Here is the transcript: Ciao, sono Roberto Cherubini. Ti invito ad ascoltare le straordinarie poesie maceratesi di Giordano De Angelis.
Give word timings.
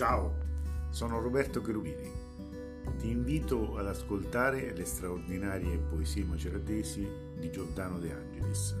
Ciao, 0.00 0.34
sono 0.88 1.20
Roberto 1.20 1.60
Cherubini. 1.60 2.10
Ti 2.96 3.10
invito 3.10 3.76
ad 3.76 3.86
ascoltare 3.86 4.74
le 4.74 4.86
straordinarie 4.86 5.76
poesie 5.76 6.24
maceratesi 6.24 7.06
di 7.36 7.50
Giordano 7.50 7.98
De 7.98 8.10
Angelis. 8.10 8.74